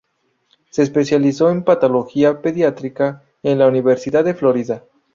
Se 0.71 0.81
especializó 0.81 1.51
en 1.51 1.63
Patología 1.63 2.41
pediátrica 2.41 3.21
en 3.43 3.59
la 3.59 3.67
Universidad 3.67 4.25
de 4.25 4.33
Florida. 4.33 4.83